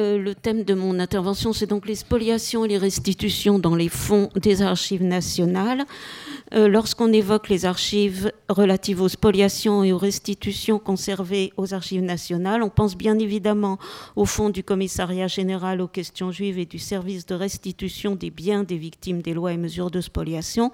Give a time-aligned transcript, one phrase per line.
[0.00, 3.90] euh, le thème de mon intervention, c'est donc les spoliations et les restitutions dans les
[3.90, 5.84] fonds des archives nationales.
[6.54, 12.62] Euh, lorsqu'on évoque les archives relatives aux spoliations et aux restitutions conservées aux archives nationales,
[12.62, 13.78] on pense bien évidemment
[14.16, 18.64] au fonds du commissariat général aux questions juives et du service de restitution des biens
[18.64, 20.72] des victimes des lois et mesures de spoliation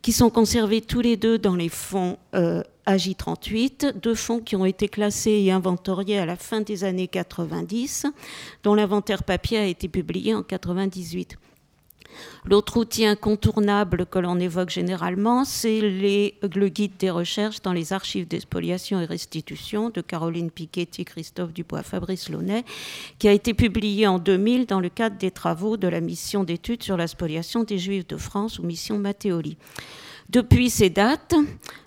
[0.00, 4.64] qui sont conservés tous les deux dans les fonds euh, AJ38, deux fonds qui ont
[4.64, 8.06] été classés et inventoriés à la fin des années 90,
[8.62, 11.36] dont l'inventaire papier a été publié en 98.
[12.44, 18.28] L'autre outil incontournable que l'on évoque généralement, c'est le guide des recherches dans les archives
[18.28, 22.64] d'expoliation et restitution de Caroline Piketty, Christophe Dubois, Fabrice Launay,
[23.18, 26.82] qui a été publié en 2000 dans le cadre des travaux de la mission d'études
[26.82, 29.56] sur la spoliation des Juifs de France ou mission Matteoli.
[30.30, 31.34] Depuis ces dates,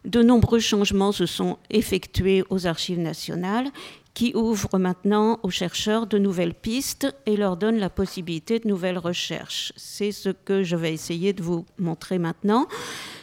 [0.06, 3.72] de nombreux changements se sont effectués aux archives nationales
[4.18, 8.98] qui ouvre maintenant aux chercheurs de nouvelles pistes et leur donne la possibilité de nouvelles
[8.98, 9.72] recherches.
[9.76, 12.66] C'est ce que je vais essayer de vous montrer maintenant.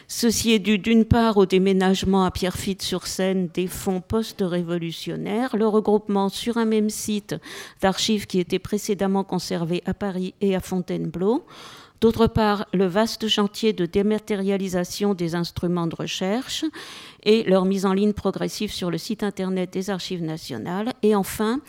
[0.07, 6.55] Ceci est dû d'une part au déménagement à Pierrefitte-sur-Seine des fonds post-révolutionnaires, le regroupement sur
[6.55, 7.35] un même site
[7.81, 11.45] d'archives qui étaient précédemment conservées à Paris et à Fontainebleau,
[12.05, 16.63] D'autre part, le vaste chantier de dématérialisation des instruments de recherche
[17.23, 20.93] et leur mise en ligne progressive sur le site Internet des Archives nationales.
[21.01, 21.61] Et enfin,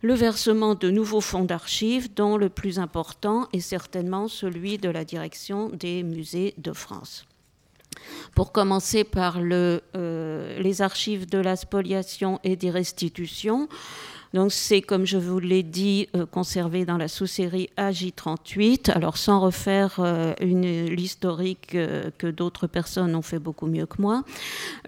[0.00, 5.04] le versement de nouveaux fonds d'archives, dont le plus important est certainement celui de la
[5.04, 7.26] direction des musées de France.
[8.34, 13.68] Pour commencer par euh, les archives de la spoliation et des restitutions,
[14.34, 18.90] donc c'est, comme je vous l'ai dit, euh, conservé dans la sous-série AJ38.
[18.90, 24.24] Alors sans refaire euh, l'historique euh, que d'autres personnes ont fait beaucoup mieux que moi,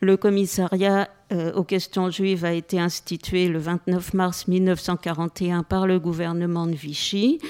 [0.01, 1.09] le commissariat
[1.57, 7.41] aux questions juives a été institué le 29 mars 1941 par le gouvernement de Vichy.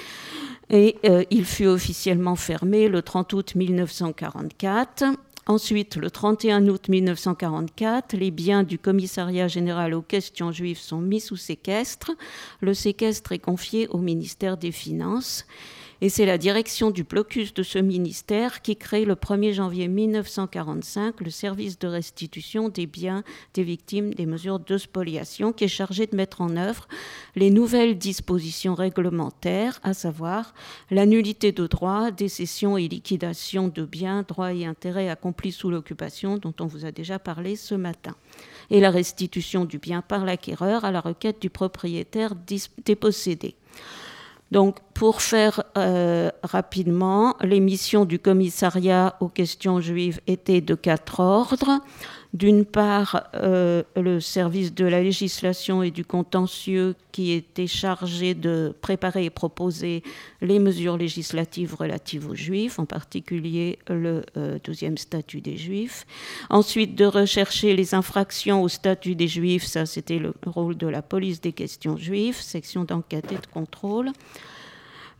[0.70, 0.96] Et
[1.30, 5.04] il fut officiellement fermé le 30 août 1944.
[5.46, 11.20] Ensuite, le 31 août 1944, les biens du commissariat général aux questions juives sont mis
[11.20, 12.12] sous séquestre.
[12.60, 15.44] Le séquestre est confié au ministère des Finances.
[16.00, 21.20] Et c'est la direction du blocus de ce ministère qui crée le 1er janvier 1945
[21.20, 23.22] le service de restitution des biens
[23.54, 26.88] des victimes des mesures de spoliation qui est chargé de mettre en œuvre
[27.36, 30.54] les nouvelles dispositions réglementaires, à savoir
[30.90, 35.70] la nullité de droit, des cessions et liquidations de biens, droits et intérêts accomplis sous
[35.70, 38.14] l'occupation dont on vous a déjà parlé ce matin
[38.70, 42.34] et la restitution du bien par l'acquéreur à la requête du propriétaire
[42.84, 43.54] dépossédé.
[44.54, 51.18] Donc, pour faire euh, rapidement, les missions du commissariat aux questions juives étaient de quatre
[51.18, 51.80] ordres.
[52.34, 58.74] D'une part, euh, le service de la législation et du contentieux qui était chargé de
[58.80, 60.02] préparer et proposer
[60.42, 66.06] les mesures législatives relatives aux Juifs, en particulier le euh, deuxième statut des Juifs.
[66.50, 71.02] Ensuite, de rechercher les infractions au statut des Juifs, ça c'était le rôle de la
[71.02, 74.10] police des questions juives, section d'enquête et de contrôle.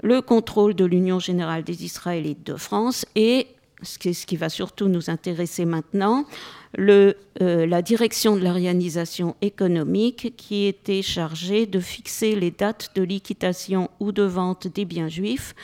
[0.03, 3.47] Le contrôle de l'Union générale des Israélites de France et
[3.84, 6.24] ce qui va surtout nous intéresser maintenant,
[6.78, 7.12] euh,
[7.66, 14.12] la direction de l'organisation économique qui était chargée de fixer les dates de liquidation ou
[14.12, 15.54] de vente des biens juifs,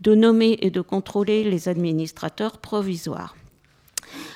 [0.00, 3.36] de nommer et de contrôler les administrateurs provisoires.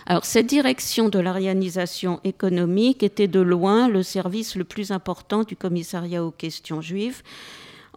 [0.07, 5.57] Alors, cette direction de l'organisation économique était de loin le service le plus important du
[5.57, 7.23] commissariat aux questions juives.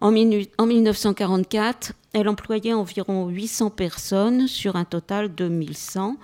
[0.00, 6.16] En 1944, elle employait environ 800 personnes sur un total de 1100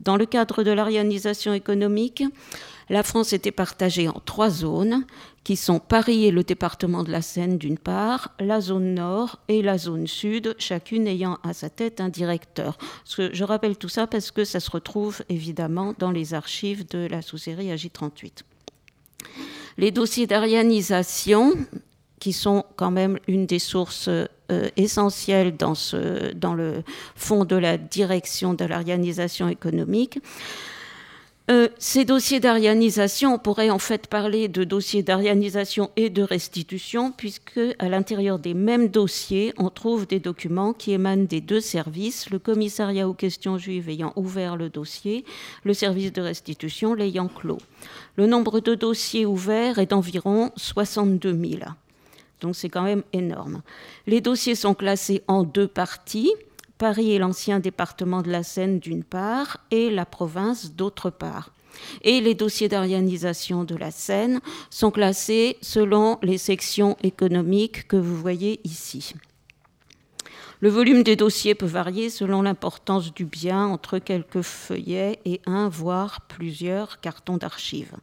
[0.00, 2.24] dans le cadre de l'organisation économique,
[2.90, 5.04] la France était partagée en trois zones,
[5.42, 9.62] qui sont Paris et le département de la Seine d'une part, la zone nord et
[9.62, 12.78] la zone sud, chacune ayant à sa tête un directeur.
[13.06, 17.20] Je rappelle tout ça parce que ça se retrouve évidemment dans les archives de la
[17.20, 18.42] sous-série AJ38.
[19.76, 21.52] Les dossiers d'arianisation
[22.24, 26.82] qui sont quand même une des sources euh, essentielles dans, le
[27.16, 30.20] fond de la direction de l'organisation économique.
[31.50, 37.12] Euh, ces dossiers d'arianisation, on pourrait en fait parler de dossiers d'arianisation et de restitution,
[37.12, 42.30] puisque à l'intérieur des mêmes dossiers, on trouve des documents qui émanent des deux services,
[42.30, 45.26] le commissariat aux questions juives ayant ouvert le dossier,
[45.62, 47.60] le service de restitution l'ayant clos.
[48.16, 51.64] Le nombre de dossiers ouverts est d'environ 62 000.
[52.44, 53.62] Donc c'est quand même énorme.
[54.06, 56.30] Les dossiers sont classés en deux parties.
[56.76, 61.54] Paris et l'ancien département de la Seine d'une part et la province d'autre part.
[62.02, 68.16] Et les dossiers d'arianisation de la Seine sont classés selon les sections économiques que vous
[68.16, 69.14] voyez ici.
[70.60, 75.70] Le volume des dossiers peut varier selon l'importance du bien, entre quelques feuillets et un,
[75.70, 77.94] voire plusieurs cartons d'archives.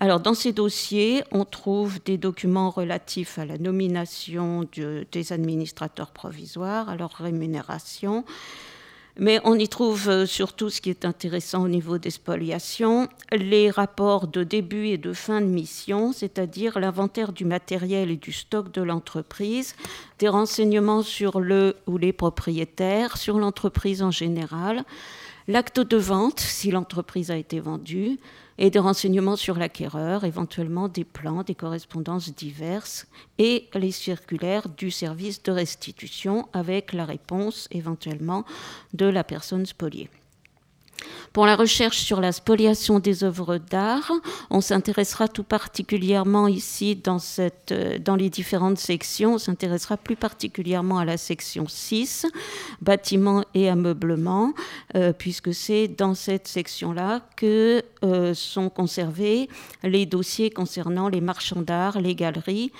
[0.00, 6.88] Alors, dans ces dossiers, on trouve des documents relatifs à la nomination des administrateurs provisoires,
[6.88, 8.24] à leur rémunération,
[9.16, 13.70] mais on y trouve euh, surtout ce qui est intéressant au niveau des spoliations, les
[13.70, 18.72] rapports de début et de fin de mission, c'est-à-dire l'inventaire du matériel et du stock
[18.72, 19.76] de l'entreprise,
[20.18, 24.84] des renseignements sur le ou les propriétaires, sur l'entreprise en général,
[25.46, 28.18] l'acte de vente si l'entreprise a été vendue,
[28.58, 33.06] et des renseignements sur l'acquéreur, éventuellement des plans, des correspondances diverses
[33.38, 38.44] et les circulaires du service de restitution avec la réponse éventuellement
[38.92, 40.08] de la personne spoliée.
[41.34, 44.12] Pour la recherche sur la spoliation des œuvres d'art,
[44.50, 51.04] on s'intéressera tout particulièrement ici dans, euh, les différentes sections, on s'intéressera plus particulièrement à
[51.04, 52.26] la section 6,
[52.80, 54.54] bâtiments et ameublement,
[54.94, 59.48] euh, puisque c'est dans cette section-là que euh, sont conservés
[59.82, 62.70] les dossiers concernant les marchands d'art, les galeries,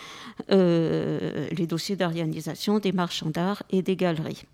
[0.49, 4.45] les dossiers d'arianisation des marchands d'art et des galeries.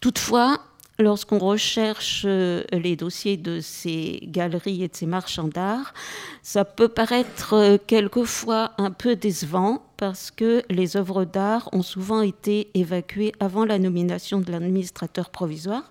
[0.00, 0.60] Toutefois,
[0.98, 5.94] lorsqu'on recherche euh, les dossiers de ces galeries et de ces marchands d'art,
[6.42, 12.22] ça peut paraître euh, quelquefois un peu décevant parce que les œuvres d'art ont souvent
[12.22, 15.90] été évacuées avant la nomination de l'administrateur provisoire.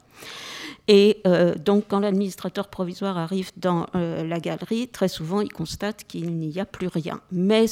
[0.87, 6.37] Et euh, donc, quand l'administrateur provisoire arrive dans la galerie, très souvent, il constate qu'il
[6.37, 7.21] n'y a plus rien.
[7.31, 7.65] Mais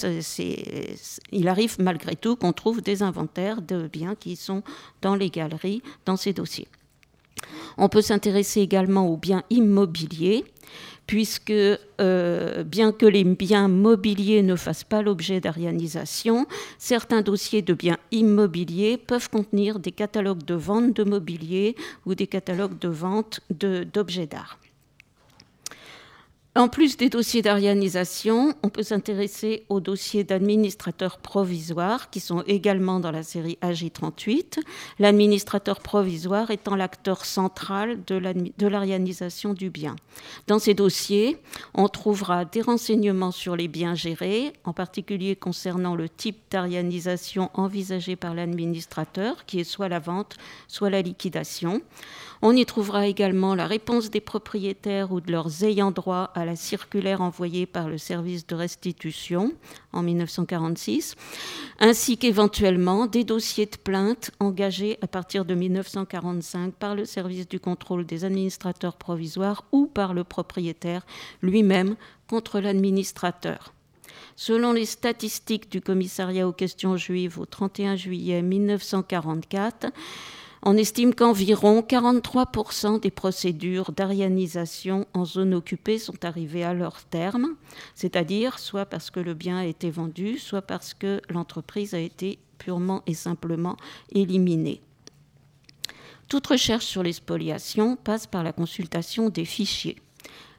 [1.32, 4.64] il arrive malgré tout qu'on trouve des inventaires de biens qui sont
[5.04, 6.68] dans les galeries, dans ces dossiers.
[7.78, 10.46] On peut s'intéresser également aux biens immobiliers,
[11.08, 16.48] puisque euh, bien que les biens mobiliers ne fassent pas l'objet d'arianisation,
[16.78, 21.76] certains dossiers de biens immobiliers peuvent contenir des catalogues de vente de mobilier
[22.06, 24.60] ou des catalogues de vente d'objets d'art.
[26.56, 33.00] En plus des dossiers d'arianisation, on peut s'intéresser aux dossiers d'administrateurs provisoires qui sont également
[33.00, 34.60] dans la série AJ38,
[35.00, 39.96] l'administrateur provisoire étant l'acteur central de l'arianisation du bien.
[40.46, 41.38] Dans ces dossiers,
[41.74, 48.16] on trouvera des renseignements sur les biens gérés, en particulier concernant le type d'arianisation envisagé
[48.16, 50.36] par l'administrateur, qui est soit la vente,
[50.68, 51.82] soit la liquidation.
[52.46, 56.58] On y trouvera également la réponse des propriétaires ou de leurs ayants droit à la
[56.58, 59.54] circulaire envoyée par le service de restitution
[59.94, 61.16] en 1946,
[61.80, 67.62] ainsi qu'éventuellement des dossiers de plainte engagés à partir de 1945 par le service du
[67.62, 71.06] contrôle des administrateurs provisoires ou par le propriétaire
[71.42, 71.96] lui-même
[72.28, 73.74] contre l'administrateur.
[74.36, 79.94] Selon les statistiques du commissariat aux questions juives au 31 juillet 1944,
[80.66, 87.56] on estime qu'environ 43% des procédures d'arianisation en zone occupée sont arrivées à leur terme,
[87.96, 92.40] c'est-à-dire soit parce que le bien a été vendu, soit parce que l'entreprise a été
[92.58, 93.76] purement et simplement
[94.14, 94.80] éliminée.
[96.30, 99.98] Toute recherche sur les spoliations passe par la consultation des fichiers.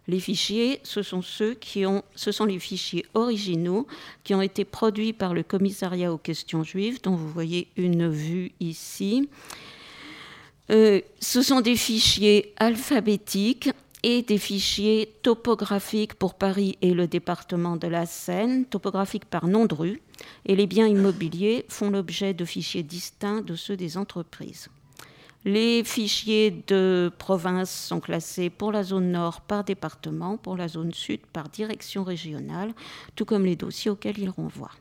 [0.07, 3.87] Les fichiers, ce sont ceux qui ont, ce sont les fichiers originaux
[4.23, 8.53] qui ont été produits par le commissariat aux questions juives, dont vous voyez une vue
[8.61, 9.31] ici,
[10.71, 13.71] euh, ce sont des fichiers alphabétiques
[14.03, 19.65] et des fichiers topographiques pour Paris et le département de la Seine, topographiques par nom
[19.65, 20.03] de rue,
[20.45, 24.69] et les biens immobiliers font l'objet de fichiers distincts de ceux des entreprises.
[25.47, 30.95] Les fichiers de province sont classés pour la zone nord par département, pour la zone
[30.95, 32.73] sud par direction régionale,
[33.15, 34.73] tout comme les dossiers auxquels ils renvoient.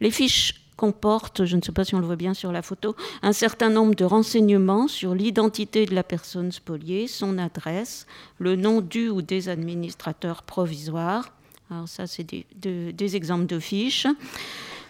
[0.00, 2.96] Les fiches comporte, je ne sais pas si on le voit bien sur la photo,
[3.20, 8.06] un certain nombre de renseignements sur l'identité de la personne spoliée, son adresse,
[8.38, 11.34] le nom du ou des administrateurs provisoires.
[11.70, 12.46] Alors ça, c'est des,
[12.94, 14.06] des exemples de fiches.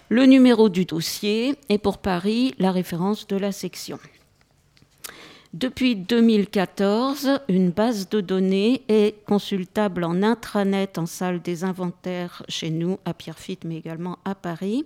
[0.08, 3.98] Le numéro du dossier et pour Paris, la référence de la section.
[5.52, 12.70] Depuis 2014, une base de données est consultable en intranet en salle des inventaires chez
[12.70, 14.84] nous, à Pierrefitte, mais également à Paris.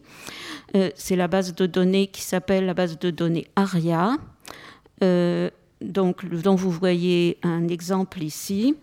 [0.74, 4.16] Euh, c'est la base de données qui s'appelle la base de données ARIA,
[5.02, 5.50] euh,
[5.82, 8.74] donc, dont vous voyez un exemple ici.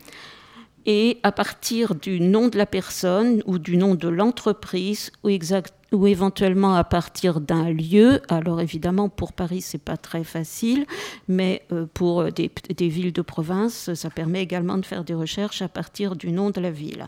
[0.86, 5.30] Et à partir du nom de la personne ou du nom de l'entreprise ou,
[5.92, 8.22] ou éventuellement à partir d'un lieu.
[8.30, 10.86] Alors évidemment, pour Paris, c'est pas très facile,
[11.28, 12.50] mais euh, pour des,
[12.88, 16.62] villes de province, ça permet également de faire des recherches à partir du nom de
[16.62, 17.08] la ville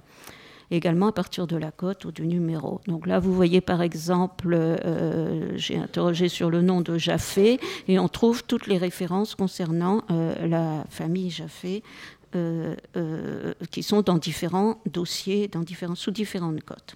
[0.72, 2.82] également à partir de la cote ou du numéro.
[2.88, 8.00] Donc là, vous voyez par exemple, euh, j'ai interrogé sur le nom de Jaffé et
[8.00, 11.84] on trouve toutes les références concernant euh, la famille Jaffé
[13.70, 16.96] qui sont dans différents dossiers, dans différents, sous différentes cotes.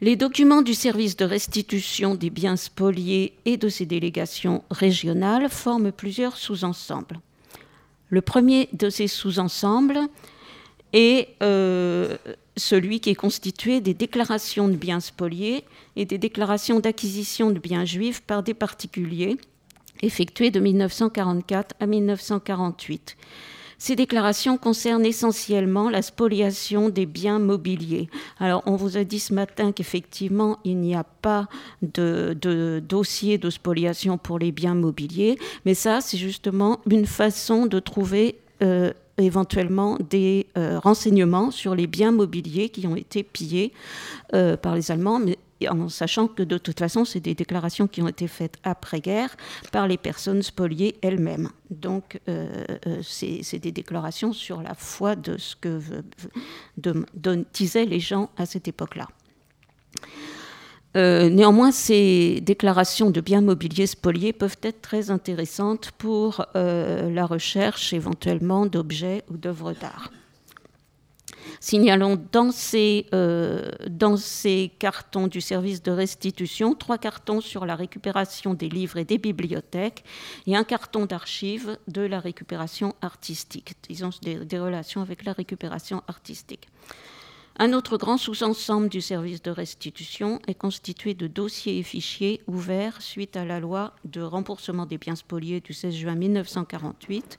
[0.00, 5.90] Les documents du service de restitution des biens spoliés et de ses délégations régionales forment
[5.90, 7.18] plusieurs sous-ensembles.
[8.08, 9.98] Le premier de ces sous-ensembles
[10.92, 12.16] est euh,
[12.56, 15.64] celui qui est constitué des déclarations de biens spoliés
[15.96, 19.36] et des déclarations d'acquisition de biens juifs par des particuliers
[20.00, 23.16] effectuées de 1944 à 1948.
[23.78, 28.08] Ces déclarations concernent essentiellement la spoliation des biens mobiliers.
[28.40, 31.48] Alors, on vous a dit ce matin qu'effectivement, il n'y a pas
[31.82, 37.78] de, dossier de spoliation pour les biens mobiliers, mais ça, c'est justement une façon de
[37.78, 43.72] trouver euh, éventuellement des euh, renseignements sur les biens mobiliers qui ont été pillés
[44.34, 45.20] euh, par les Allemands,
[45.66, 49.36] en sachant que de toute façon, c'est des déclarations qui ont été faites après-guerre
[49.72, 51.48] par les personnes spoliées elles-mêmes.
[51.70, 55.80] Donc, euh, euh, c'est des déclarations sur la foi de ce que
[57.52, 59.08] disaient les gens à cette époque-là.
[60.96, 67.92] Euh, néanmoins, ces déclarations de biens mobiliers spoliés peuvent être très intéressantes pour la recherche
[67.92, 70.10] éventuellement d'objets ou d'œuvres d'art.
[71.60, 77.74] Signalons dans ces, euh, dans ces cartons du service de restitution trois cartons sur la
[77.74, 80.04] récupération des livres et des bibliothèques
[80.46, 86.68] et un carton d'archives de la récupération artistique, disons des relations avec la récupération artistique.
[87.60, 93.02] Un autre grand sous-ensemble du service de restitution est constitué de dossiers et fichiers ouverts
[93.02, 97.36] suite à la loi de remboursement des biens spoliés du 16 juin 1948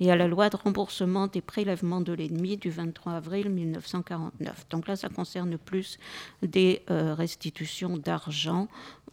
[0.00, 4.68] et à la loi de remboursement des prélèvements de l'ennemi du 23 avril 1949.
[4.70, 5.98] Donc là, ça concerne plus
[6.40, 8.68] des euh, restitutions d'argent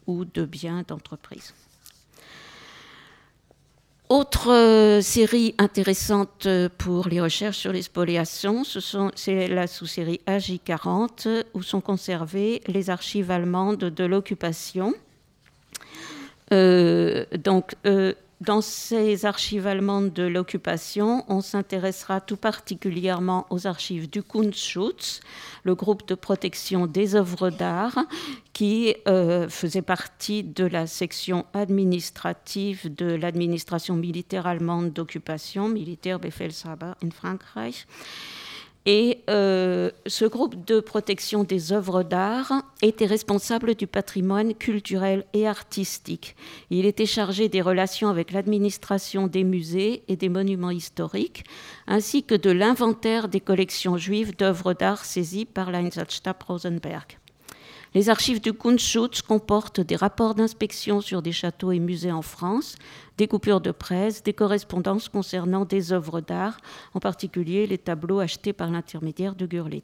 [0.06, 1.52] ou de biens d'entreprise.
[4.08, 6.46] Autre euh, série intéressante
[6.78, 8.62] pour les recherches sur les spoliations,
[9.16, 14.94] c'est la sous-série AJ40 où sont conservées les archives allemandes de l'occupation.
[16.52, 24.10] Euh, donc, euh, dans ces archives allemandes de l'occupation, on s'intéressera tout particulièrement aux archives
[24.10, 25.20] du Kunstschutz,
[25.64, 27.98] le groupe de protection des œuvres d'art,
[28.52, 36.92] qui euh, faisait partie de la section administrative de l'administration militaire allemande d'occupation, militaire Befehlshaber
[37.02, 37.86] in Frankreich
[38.86, 42.52] et euh, ce groupe de protection des œuvres d'art
[42.82, 46.36] était responsable du patrimoine culturel et artistique.
[46.70, 51.44] Il était chargé des relations avec l'administration des musées et des monuments historiques,
[51.88, 57.18] ainsi que de l'inventaire des collections juives d'œuvres d'art saisies par l'Einsatzstab Rosenberg.
[57.96, 62.76] Les archives du Kunstschutz comportent des rapports d'inspection sur des châteaux et musées en France,
[63.16, 66.58] des coupures de presse, des correspondances concernant des œuvres d'art,
[66.92, 69.82] en particulier les tableaux achetés par l'intermédiaire de Gurlit.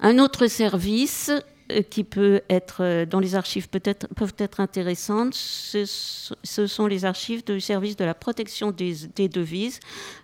[0.00, 1.30] Un autre service
[1.70, 5.84] euh, qui peut être, euh, dont les archives peut être, peuvent être intéressantes, ce,
[6.42, 9.78] sont les archives du service de la protection des, des devises,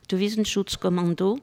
[0.09, 1.39] Devisenschutzkommando,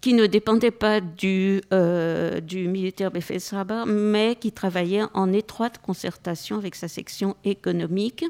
[0.00, 6.74] qui ne dépendait pas du, euh, militaire Befehlshaber, mais qui travaillait en étroite concertation avec
[6.74, 8.24] sa section économique,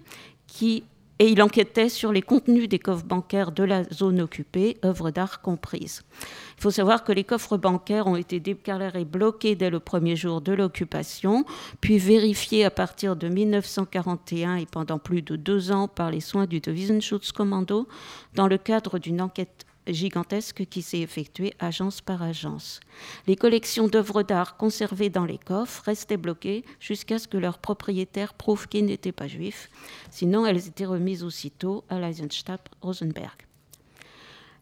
[0.47, 0.83] qui,
[1.21, 5.43] et il enquêtait sur les contenus des coffres bancaires de la zone occupée, œuvres d'art
[5.43, 6.03] comprises.
[6.59, 10.41] Il faut savoir que les coffres bancaires ont été déclarés bloqués dès le premier jour
[10.41, 11.45] de l'occupation,
[11.81, 16.47] puis vérifiés à partir de 1941 et pendant plus de deux ans par les soins
[16.47, 17.87] du Devisenschutzkommando
[18.35, 22.81] dans le cadre d'une enquête gigantesque qui s'est effectuée agence par agence.
[23.27, 28.35] Les collections d'œuvres d'art conservées dans les coffres restaient bloquées jusqu'à ce que leurs propriétaires
[28.35, 29.71] prouvent qu'ils n'étaient pas juifs,
[30.11, 33.47] sinon elles étaient remises aussitôt à l'Eisenstadt Rosenberg.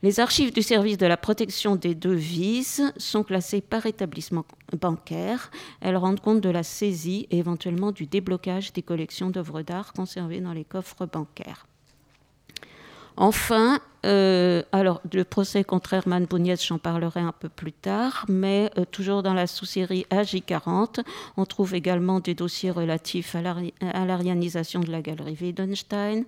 [0.05, 4.45] Les archives du service de la protection des devises sont classées par établissement
[4.81, 5.51] bancaire.
[5.81, 10.41] Elles rendent compte de la saisie et éventuellement du déblocage des collections d'œuvres d'art conservées
[10.41, 11.67] dans les coffres bancaires.
[13.17, 18.71] Enfin, euh, alors le procès contre Hermann Bouniès, j'en parlerai un peu plus tard, mais
[18.79, 21.05] euh, toujours dans la sous-série AJ40,
[21.37, 26.25] on trouve également des dossiers relatifs à l'arianisation de la galerie Wittgenstein,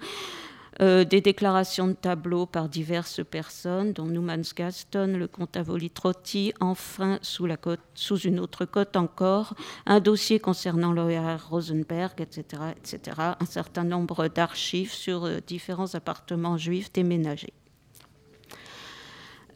[0.82, 6.52] euh, des déclarations de tableaux par diverses personnes, dont Newman Gaston, le comte Avoli Trotti,
[6.60, 9.54] enfin, sous, la côte, sous une autre cote encore,
[9.86, 16.92] un dossier concernant Loya Rosenberg, etc., etc., un certain nombre d'archives sur différents appartements juifs
[16.92, 17.54] déménagés.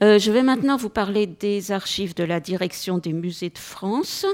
[0.05, 4.27] Euh, je vais maintenant vous parler des archives de la direction des musées de France.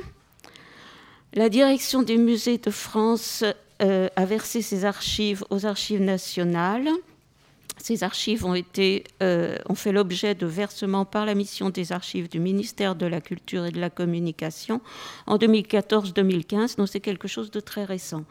[1.32, 3.44] La direction des musées de France
[3.80, 6.88] euh, a versé ses archives aux archives nationales.
[7.78, 8.60] Ces archives ont,
[9.22, 13.20] euh, ont fait l'objet de versements par la mission des archives du ministère de la
[13.20, 14.80] Culture et de la Communication
[15.28, 18.24] en 2014-2015, donc c'est quelque chose de très récent.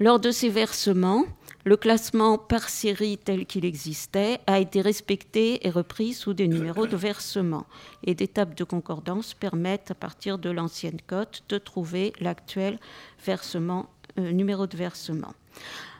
[0.00, 1.24] Lors de ces versements,
[1.64, 6.86] le classement par série tel qu'il existait a été respecté et repris sous des numéros
[6.86, 7.66] de versement.
[8.04, 12.78] Et des tables de concordance permettent, à partir de l'ancienne cote, de trouver l'actuel
[13.26, 15.34] euh, numéro de versement.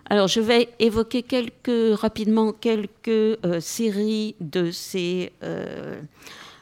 [0.09, 1.25] Alors, je vais évoquer
[1.95, 6.01] rapidement quelques euh, séries de ces, euh,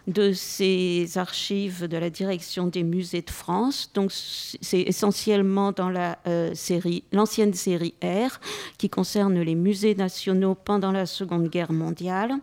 [0.07, 3.91] de ces archives de la direction des musées de France.
[3.95, 6.19] Donc, c'est essentiellement dans la
[6.55, 8.41] série, l'ancienne série R,
[8.79, 12.39] qui concerne les musées nationaux pendant la Seconde Guerre mondiale.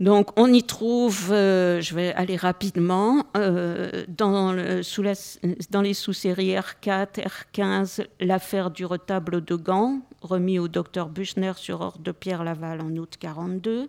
[0.00, 4.82] Donc on y trouve, euh, je vais aller rapidement, euh, dans, les
[5.94, 12.12] sous-séries R4, R15, l'affaire du retable de Gand, remis au docteur Buchner sur ordre de
[12.12, 13.88] Pierre Laval en août 42.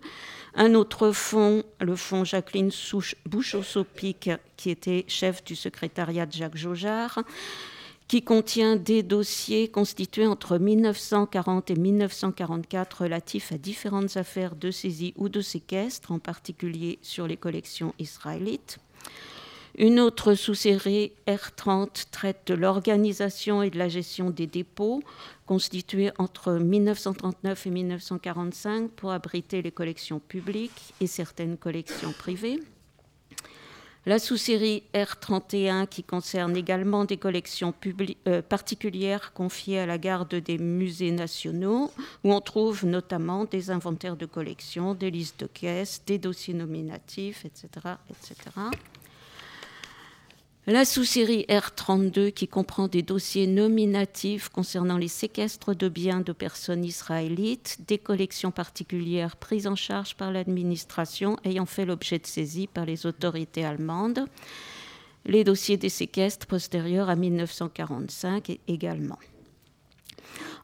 [0.54, 2.70] Un autre fonds, le fonds Jacqueline
[3.26, 7.22] Bouchot-Sopic, qui était chef du secrétariat de Jacques Jaujard
[8.12, 15.14] qui contient des dossiers constitués entre 1940 et 1944 relatifs à différentes affaires de saisie
[15.16, 18.78] ou de séquestre, en particulier sur les collections israélites.
[19.78, 25.02] Une autre sous-série R30 traite de l'organisation et de la gestion des dépôts
[25.46, 32.60] constitués entre 1939 et 1945 pour abriter les collections publiques et certaines collections privées.
[34.04, 37.72] La sous-série R31 qui concerne également des collections
[38.26, 41.92] euh, particulières confiées à la garde des musées nationaux,
[42.24, 47.44] où on trouve notamment des inventaires de collections, des listes de caisses, des dossiers nominatifs,
[47.44, 47.68] etc.
[48.10, 48.36] etc.
[50.68, 56.84] La sous-série R32 qui comprend des dossiers nominatifs concernant les séquestres de biens de personnes
[56.84, 62.84] israélites, des collections particulières prises en charge par l'administration ayant fait l'objet de saisie par
[62.84, 64.26] les autorités allemandes,
[65.26, 69.18] les dossiers des séquestres postérieurs à 1945 également.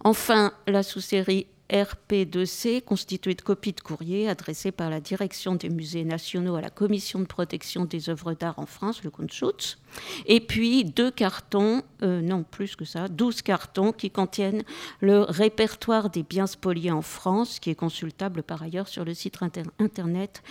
[0.04, 6.04] Enfin, la sous-série RP2C, constitué de copies de courrier adressées par la direction des musées
[6.04, 9.78] nationaux à la Commission de protection des œuvres d'art en France, le Kunstschutz,
[10.26, 14.62] et puis deux cartons, euh, non plus que ça, douze cartons qui contiennent
[15.00, 19.38] le répertoire des biens spoliés en France, qui est consultable par ailleurs sur le site
[19.78, 20.42] internet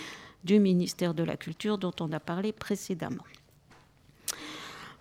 [0.44, 3.24] du ministère de la Culture dont on a parlé précédemment.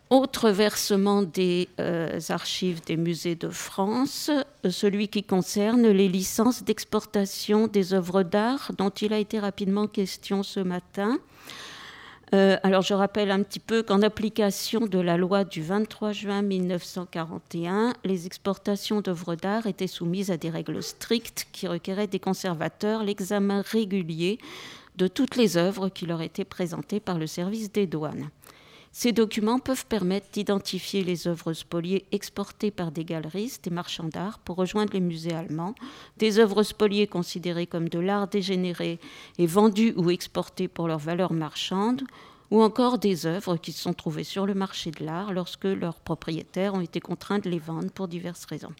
[0.08, 4.30] Autre versement des euh, archives des musées de France,
[4.64, 9.88] euh, celui qui concerne les licences d'exportation des œuvres d'art dont il a été rapidement
[9.88, 11.18] question ce matin.
[12.34, 16.42] Euh, alors je rappelle un petit peu qu'en application de la loi du 23 juin
[16.42, 23.02] 1941, les exportations d'œuvres d'art étaient soumises à des règles strictes qui requéraient des conservateurs
[23.02, 24.38] l'examen régulier
[24.94, 28.30] de toutes les œuvres qui leur étaient présentées par le service des douanes.
[28.98, 34.38] Ces documents peuvent permettre d'identifier les œuvres spoliées exportées par des galeristes, des marchands d'art
[34.38, 35.74] pour rejoindre les musées allemands,
[36.16, 38.98] des œuvres spoliées considérées comme de l'art dégénéré
[39.36, 42.04] et vendues ou exportées pour leur valeur marchande,
[42.50, 46.00] ou encore des œuvres qui se sont trouvées sur le marché de l'art lorsque leurs
[46.00, 48.72] propriétaires ont été contraints de les vendre pour diverses raisons.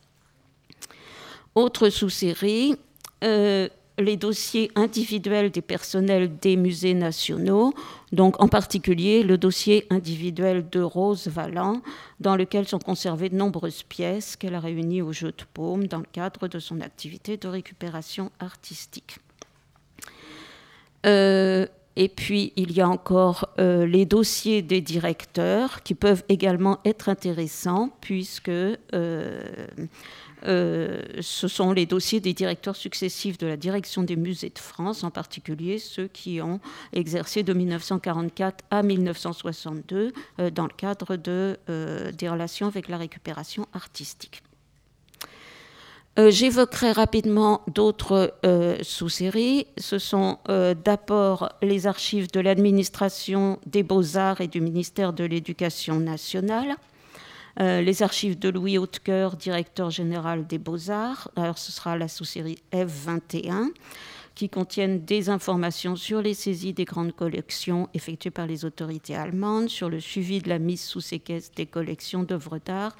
[1.55, 2.77] Autre sous-série,
[3.23, 7.73] euh, les dossiers individuels des personnels des musées nationaux,
[8.13, 11.81] donc en particulier le dossier individuel de Rose Valland,
[12.21, 15.99] dans lequel sont conservées de nombreuses pièces qu'elle a réunies au jeu de paume dans
[15.99, 19.19] le cadre de son activité de récupération artistique.
[21.07, 21.67] Euh,
[21.99, 27.09] et puis, il y a encore euh, les dossiers des directeurs qui peuvent également être
[27.09, 29.41] intéressants puisque euh,
[30.45, 35.05] euh, ce sont les dossiers des directeurs successifs de la direction des musées de France,
[35.05, 36.61] en particulier ceux qui ont
[36.93, 43.67] exercé de 1944 à 1962 euh, dans le cadre euh, des relations avec la récupération
[43.73, 44.43] artistique.
[46.19, 48.33] J'évoquerai rapidement d'autres
[48.81, 49.67] sous-séries.
[49.77, 56.77] Ce sont d'abord les archives de l'administration des beaux-arts et du ministère de l'Éducation nationale
[57.59, 61.31] Euh, les archives de Louis Hautecoeur, directeur général des Beaux-Arts.
[61.37, 63.71] Alors, ce sera la sous-série F21
[64.35, 69.71] qui contiennent des informations sur les saisies des grandes collections effectuées par les autorités allemandes,
[69.71, 72.95] sur le suivi de la mise sous séquestre des collections d'œuvres d'art,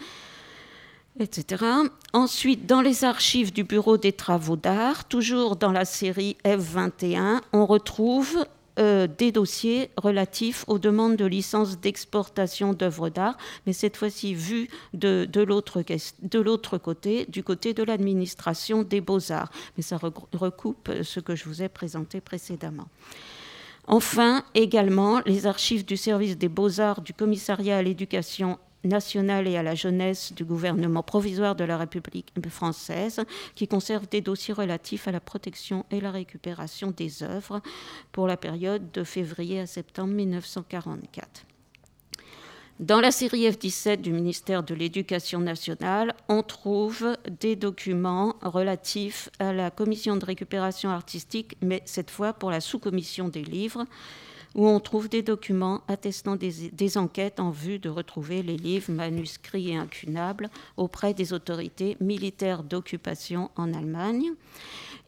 [1.21, 1.63] etc.
[2.15, 7.67] Ensuite, dans les archives du Bureau des travaux d'art, toujours dans la série F21, on
[7.67, 8.47] retrouve
[8.79, 13.37] euh, des dossiers relatifs aux demandes de licence d'exportation d'œuvres d'art,
[13.67, 19.51] mais cette fois-ci vu de, de l'autre côté, du côté de l'administration des beaux-arts.
[19.77, 22.89] Mais ça recoupe ce que je vous ai présenté précédemment.
[23.89, 29.63] Enfin, également, les archives du service des beaux-arts du commissariat à l'éducation nationale et à
[29.63, 33.21] la jeunesse du gouvernement provisoire de la République française,
[33.55, 37.61] qui conserve des dossiers relatifs à la protection et la récupération des œuvres
[38.13, 41.47] pour la période de février à septembre 1944.
[42.79, 49.55] Dans la série F17 du ministère de l'Éducation nationale, on trouve des documents relatifs à
[49.55, 53.87] la commission de récupération artistique, mais cette fois pour la sous-commission des livres,
[54.57, 59.71] où on trouve des documents attestant des, enquêtes en vue de retrouver les livres manuscrits
[59.71, 64.33] et incunables auprès des autorités militaires d'occupation en Allemagne.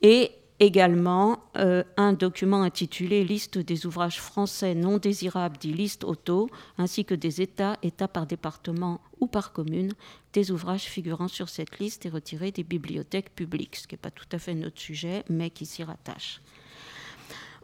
[0.03, 6.51] Et également euh, un document intitulé Liste des ouvrages français non désirables, dit liste auto,
[6.77, 9.95] ainsi que des états, états par département ou par commune,
[10.35, 14.11] des ouvrages figurant sur cette liste et retirés des bibliothèques publiques, ce qui n'est pas
[14.11, 16.43] tout à fait notre sujet, mais qui s'y rattache.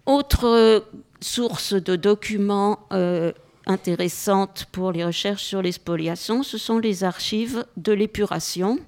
[0.07, 0.85] Autre
[1.21, 3.33] source de documents euh,
[3.67, 8.79] intéressantes pour les recherches sur les spoliations, ce sont les archives de l'épuration,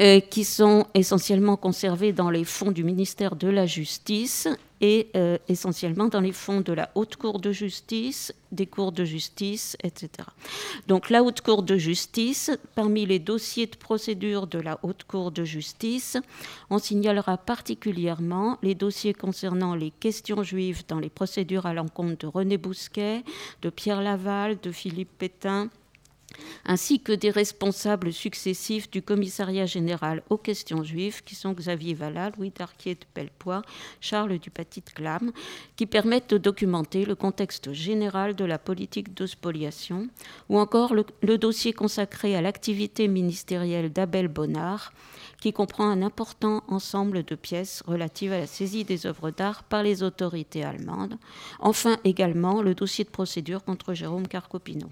[0.00, 4.48] euh, qui sont essentiellement conservées dans les fonds du ministère de la Justice
[4.80, 9.04] et euh, essentiellement dans les fonds de la Haute Cour de justice, des cours de
[9.04, 10.10] justice, etc.
[10.88, 15.30] Donc la Haute Cour de justice, parmi les dossiers de procédure de la Haute Cour
[15.30, 16.16] de justice,
[16.70, 22.26] on signalera particulièrement les dossiers concernant les questions juives dans les procédures à l'encontre de
[22.26, 23.22] René Bousquet,
[23.62, 25.68] de Pierre Laval, de Philippe Pétain,
[26.64, 32.32] ainsi que des responsables successifs du commissariat général aux questions juives, qui sont Xavier Vallat,
[32.36, 33.62] Louis Darquier de Pellepoix,
[34.00, 35.32] Charles Dupatit-Clam,
[35.76, 40.08] qui permettent de documenter le contexte général de la politique de spoliation,
[40.48, 44.92] ou encore le, le dossier consacré à l'activité ministérielle d'Abel Bonnard,
[45.40, 49.82] qui comprend un important ensemble de pièces relatives à la saisie des œuvres d'art par
[49.82, 51.16] les autorités allemandes.
[51.58, 54.88] Enfin également le dossier de procédure contre Jérôme Carcopino.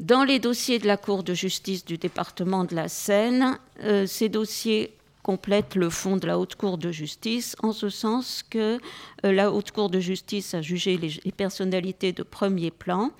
[0.00, 4.28] Dans les dossiers de la Cour de justice du département de la Seine, euh, ces
[4.28, 8.78] dossiers complètent le fond de la Haute Cour de justice, en ce sens que
[9.26, 13.10] euh, la Haute Cour de justice a jugé les, personnalités de premier plan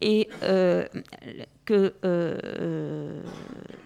[0.00, 0.86] et euh,
[1.64, 1.92] que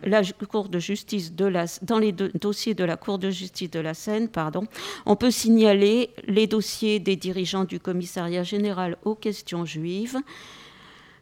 [0.03, 4.29] la Cour de justice dans les dossiers de la Cour de justice de la Seine,
[4.29, 4.67] pardon,
[5.07, 10.19] on peut signaler les dossiers des dirigeants du commissariat général aux questions juives,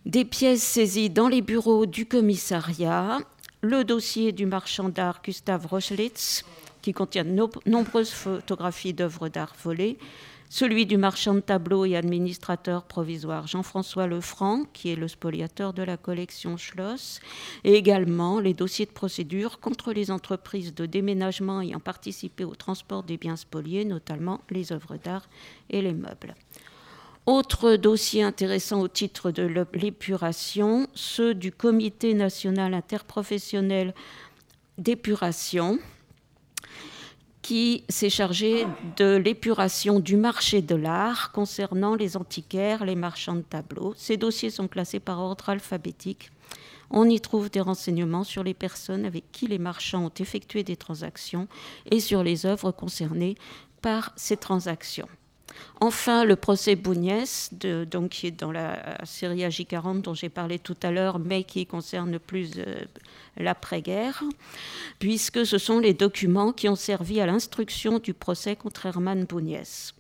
[0.07, 3.19] des pièces saisies dans les bureaux du commissariat,
[3.61, 6.45] le dossier du marchand d'art Gustave Rochlitz,
[6.83, 9.99] qui contient de nombreuses photographies d'œuvres d'art volées,
[10.51, 15.83] celui du marchand de tableaux et administrateur provisoire Jean-François Lefranc, qui est le spoliateur de
[15.83, 17.21] la collection Schloss,
[17.65, 23.03] et également les dossiers de procédure contre les entreprises de déménagement ayant participé au transport
[23.03, 25.29] des biens spoliés, notamment les œuvres d'art
[25.69, 26.35] et les meubles.
[27.29, 33.93] Autre dossier intéressant au titre de l'épuration, ceux du Comité national interprofessionnel
[34.79, 35.79] d'épuration,
[37.43, 43.43] qui s'est chargé de l'épuration du marché de l'art concernant les antiquaires, les marchands de
[43.43, 43.93] tableaux.
[43.99, 46.31] Ces dossiers sont classés par ordre alphabétique.
[46.89, 50.77] On y trouve des renseignements sur les personnes avec qui les marchands ont effectué des
[50.77, 51.47] transactions
[51.91, 53.35] et sur les œuvres concernées
[53.83, 55.09] par ces transactions.
[55.81, 57.51] Enfin, le procès Bougnès,
[57.91, 61.67] donc, qui est dans la série AJ40 dont j'ai parlé tout à l'heure, mais qui
[61.67, 62.81] concerne plus euh,
[63.37, 64.25] l'après-guerre,
[64.99, 69.95] puisque ce sont les documents qui ont servi à l'instruction du procès contre Hermann Bougnès.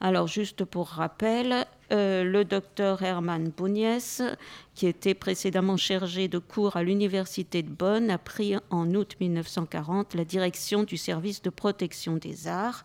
[0.00, 4.22] Alors, juste pour rappel, euh, le docteur Hermann Bougnès,
[4.74, 10.14] qui était précédemment chargé de cours à l'Université de Bonn, a pris en août 1940
[10.14, 12.84] la direction du service de protection des arts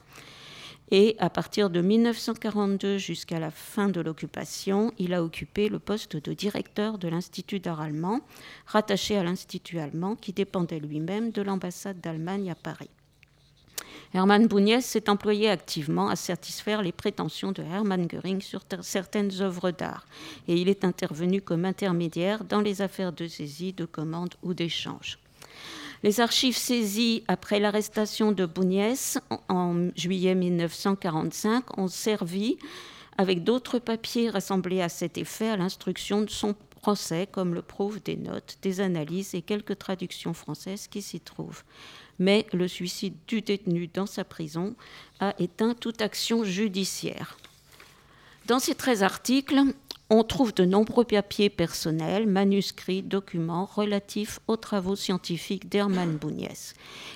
[0.92, 6.18] et à partir de 1942 jusqu'à la fin de l'occupation, il a occupé le poste
[6.18, 8.20] de directeur de l'Institut d'art allemand,
[8.68, 12.90] rattaché à l'Institut allemand qui dépendait lui-même de l'ambassade d'Allemagne à Paris.
[14.14, 19.72] Hermann Bouniès s'est employé activement à satisfaire les prétentions de Hermann Göring sur certaines œuvres
[19.72, 20.06] d'art,
[20.50, 25.18] et il est intervenu comme intermédiaire dans les affaires de saisie, de commande ou d'échange.
[26.04, 32.58] Les archives saisies après l'arrestation de Bouniès en juillet 1945 ont servi,
[33.20, 38.02] avec d'autres papiers rassemblés à cet effet, à l'instruction de son procès, comme le prouvent
[38.02, 41.64] des notes, des analyses et quelques traductions françaises qui s'y trouvent.
[42.18, 44.76] Mais le suicide du détenu dans sa prison
[45.20, 47.38] a éteint toute action judiciaire.
[48.48, 49.62] Dans ces 13 articles,
[50.14, 56.74] on trouve de nombreux papiers personnels, manuscrits, documents relatifs aux travaux scientifiques d'Hermann Bouniès.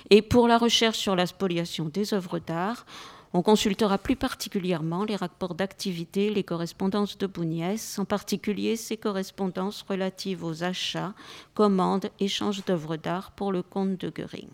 [0.08, 2.86] Et pour la recherche sur la spoliation des œuvres d'art,
[3.34, 9.82] on consultera plus particulièrement les rapports d'activité, les correspondances de Bouniès, en particulier ses correspondances
[9.82, 11.12] relatives aux achats,
[11.52, 14.48] commandes, échanges d'œuvres d'art pour le compte de Göring.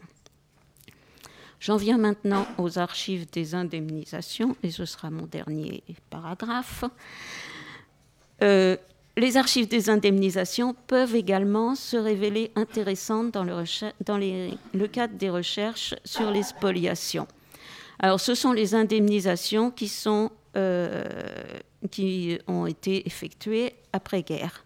[1.61, 6.83] J'en viens maintenant aux archives des indemnisations, et ce sera mon dernier paragraphe.
[8.42, 8.76] Euh,
[9.16, 16.31] les archives des indemnisations peuvent également se révéler intéressantes dans, le, cadre des recherches sur
[16.31, 17.26] les spoliations.
[17.98, 19.92] Alors, ce sont les indemnisations qui,
[20.57, 21.05] euh,
[21.90, 24.64] qui ont été effectuées après-guerre.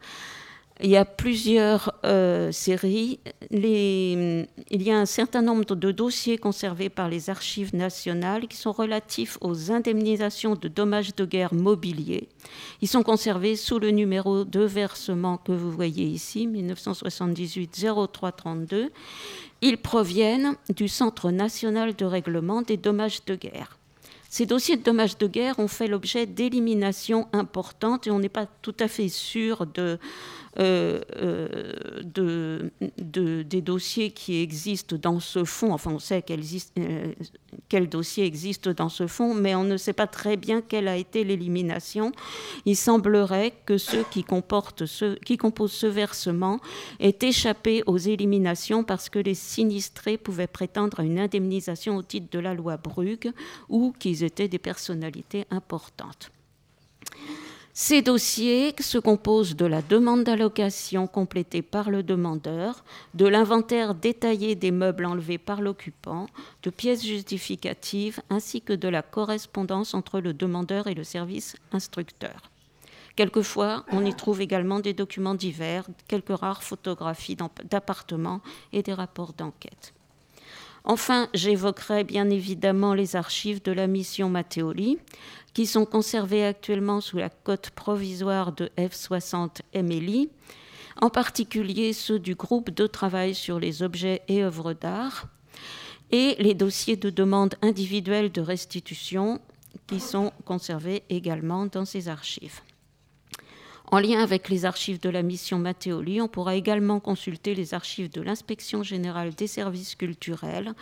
[0.83, 3.19] Il y a plusieurs euh, séries.
[3.51, 8.73] il y a un certain nombre de dossiers conservés par les archives nationales qui sont
[8.73, 12.29] relatifs aux indemnisations de dommages de guerre mobiliers.
[12.83, 18.91] Ils sont conservés sous le numéro de versement que vous voyez ici, 1978-0332.
[19.63, 23.79] Ils proviennent du Centre national de règlement des dommages de guerre.
[24.29, 28.45] Ces dossiers de dommages de guerre ont fait l'objet d'éliminations importantes et on n'est pas
[28.61, 29.99] tout à fait sûr de,
[30.59, 31.59] euh, euh,
[32.03, 35.73] de, des dossiers qui existent dans ce fonds.
[35.73, 36.25] Enfin, on sait
[36.79, 37.13] euh,
[37.69, 40.97] quel dossier existe dans ce fonds, mais on ne sait pas très bien quelle a
[40.97, 42.13] été l'élimination.
[42.65, 44.25] Il semblerait que ceux qui,
[45.25, 46.61] qui composent ce versement
[47.01, 52.29] aient échappé aux éliminations parce que les sinistrés pouvaient prétendre à une indemnisation au titre
[52.31, 53.31] de la loi Brugge
[53.69, 56.31] ou qu'ils étaient des personnalités importantes.
[57.79, 64.55] Ces dossiers se composent de la demande d'allocation complétée par le demandeur, de l'inventaire détaillé
[64.55, 66.27] des meubles enlevés par l'occupant,
[66.63, 72.51] de pièces justificatives, ainsi que de la correspondance entre le demandeur et le service instructeur.
[73.15, 77.37] Quelquefois, on y trouve également des documents divers, quelques rares photographies
[77.71, 78.41] d'appartements
[78.73, 79.93] et des rapports d'enquête.
[80.89, 84.99] Enfin, j'évoquerai bien évidemment les archives de la mission Matteoli,
[85.53, 90.31] qui sont conservées actuellement sous la cote provisoire de F60 MLI,
[91.01, 95.27] en particulier ceux du groupe de travail sur les objets et œuvres d'art,
[96.13, 99.41] et les dossiers de demande individuelle de restitution
[99.89, 102.61] qui sont conservés également dans ces archives.
[103.93, 108.11] En lien avec les archives de la mission Matteoli, on pourra également consulter les archives
[108.11, 110.75] de l'Inspection générale des services culturels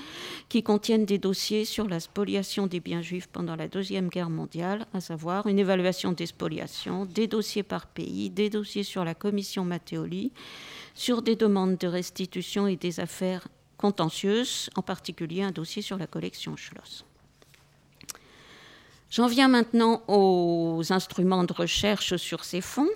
[0.49, 4.87] qui contiennent des dossiers sur la spoliation des biens juifs pendant la Deuxième Guerre mondiale,
[4.95, 9.67] à savoir une évaluation des spoliations, des dossiers par pays, des dossiers sur la commission
[9.67, 10.33] Matteoli,
[10.95, 16.07] sur des demandes de restitution et des affaires contentieuses, en particulier un dossier sur la
[16.07, 17.05] collection Schloss.
[19.15, 22.89] J'en viens maintenant aux instruments de recherche sur ces fonds.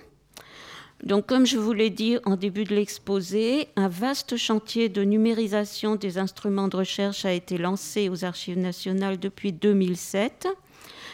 [1.01, 5.95] Donc, comme je vous l'ai dit en début de l'exposé, un vaste chantier de numérisation
[5.95, 10.49] des instruments de recherche a été lancé aux Archives nationales depuis 2007.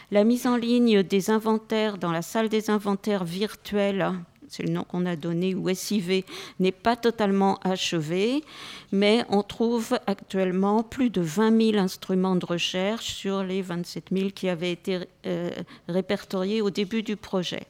[0.09, 4.11] La mise en ligne des inventaires dans la salle des inventaires virtuels
[4.49, 6.23] c'est le nom qu'on a donné, ou SIV,
[6.59, 8.43] n'est pas totalement achevé,
[8.91, 14.29] mais on trouve actuellement plus de 20 000 instruments de recherche sur les 27 000
[14.29, 15.49] qui avaient été euh,
[15.87, 17.67] répertoriés au début du projet.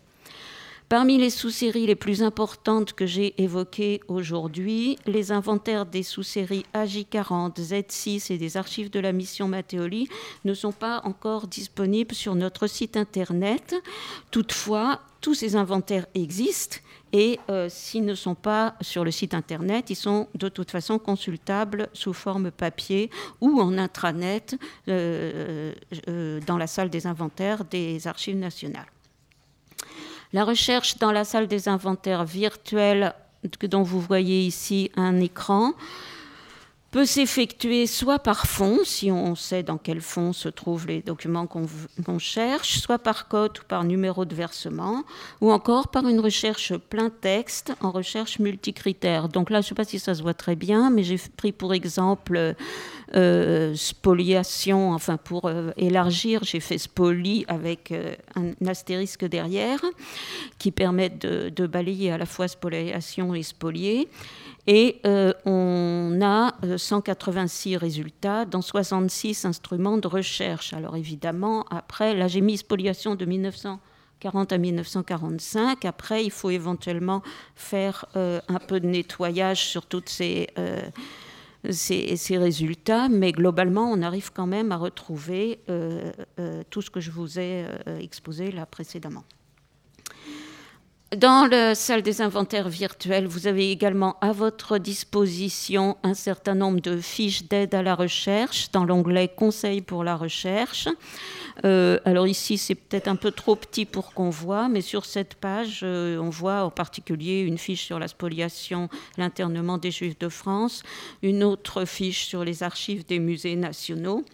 [0.88, 7.56] Parmi les sous-séries les plus importantes que j'ai évoquées aujourd'hui, les inventaires des sous-séries AJ40,
[7.60, 10.08] Z6 et des archives de la mission Matteoli
[10.44, 13.74] ne sont pas encore disponibles sur notre site internet.
[14.30, 16.78] Toutefois, tous ces inventaires existent
[17.14, 21.00] et euh, s'ils ne sont pas sur le site internet, ils sont de toute façon
[21.00, 23.10] consultables sous forme papier
[23.42, 24.56] ou en intranet
[24.88, 25.74] euh,
[26.08, 28.86] euh, dans la salle des inventaires des archives nationales.
[30.36, 33.14] La recherche dans la salle des inventaires virtuels
[33.70, 35.72] dont vous voyez ici un écran
[36.92, 41.48] peut s'effectuer soit par fond, si on sait dans quel fond se trouvent les documents
[41.48, 45.06] qu'on cherche, soit par code ou par numéro de versement,
[45.40, 49.30] ou encore par une recherche plein texte en recherche multicritère.
[49.30, 51.54] Donc là, je ne sais pas si ça se voit très bien, mais j'ai pris
[51.54, 52.54] pour exemple euh,
[53.76, 59.80] spoliation, enfin pour euh, élargir, j'ai fait spoli avec euh, un astérisque derrière,
[60.58, 64.08] qui permet de, balayer à la fois spoliation et spolier.
[64.68, 70.74] Et euh, on a 186 euh, résultats dans 66 instruments de recherche.
[70.74, 75.86] Alors évidemment, après, là j'ai mis spoliation de 1940 à 1945.
[75.86, 77.22] Après, il faut éventuellement
[77.56, 80.48] faire euh, un peu de nettoyage sur tous ces,
[81.72, 85.60] ces, résultats, mais globalement, on arrive quand même à retrouver
[86.70, 87.66] tout ce que je vous ai
[88.00, 89.24] exposé là précédemment.
[91.16, 96.82] Dans la salle des inventaires virtuels, vous avez également à votre disposition un certain nombre
[96.82, 100.90] de fiches d'aide à la recherche dans l'onglet Conseils pour la recherche.
[101.64, 105.36] Euh, alors ici, c'est peut-être un peu trop petit pour qu'on voit, mais sur cette
[105.36, 110.30] page, euh, on voit en particulier une fiche sur la spoliation, l'internement des Juifs de
[110.30, 110.84] France,
[111.22, 114.26] une autre fiche sur les archives des musées nationaux.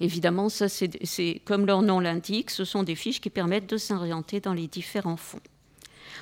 [0.00, 4.40] Évidemment, ça, c'est comme leur nom l'indique, ce sont des fiches qui permettent de s'orienter
[4.40, 5.40] dans les différents fonds.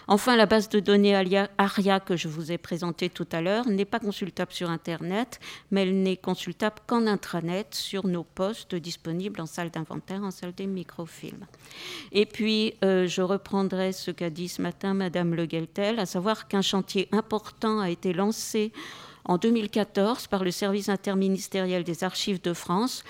[0.07, 3.85] Enfin, la base de données ARIA que je vous ai présentée tout à l'heure n'est
[3.85, 9.46] pas consultable sur Internet, mais elle n'est consultable qu'en intranet sur nos postes disponibles en
[9.46, 11.46] salle d'inventaire, en salle des microfilms.
[12.12, 16.48] Et puis, euh, je reprendrai ce qu'a dit ce matin Madame Le Geltel, à savoir
[16.48, 18.72] qu'un chantier important a été lancé
[19.24, 23.04] en 2014 par le service interministériel des archives de France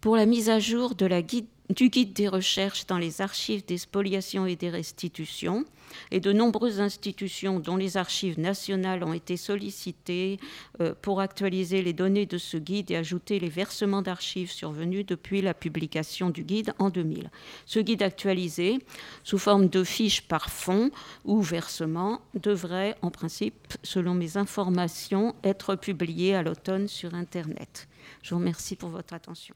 [0.00, 4.46] pour la mise à jour guide du guide des recherches dans les archives des spoliations
[4.46, 5.64] et des restitutions.
[6.10, 10.38] Et de nombreuses institutions, dont les archives nationales, ont été sollicitées
[10.80, 15.40] euh, pour actualiser les données de ce guide et ajouter les versements d'archives survenus depuis
[15.40, 17.30] la publication du guide en 2000.
[17.64, 18.78] Ce guide actualisé,
[19.24, 20.90] sous forme de fiches par fonds
[21.24, 27.88] ou versement, devrait, en principe, selon mes informations, être publié à l'automne sur Internet.
[28.22, 29.54] Je vous remercie pour votre attention.